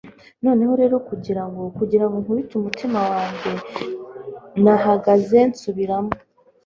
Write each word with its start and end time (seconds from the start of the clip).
noneho 0.45 0.73
rero, 0.81 0.95
kugirango, 1.09 1.61
kugirango 1.77 2.15
nkubite 2.23 2.53
umutima 2.57 2.99
wanjye, 3.11 3.51
nahagaze 4.63 5.39
nsubiramo 5.49 6.13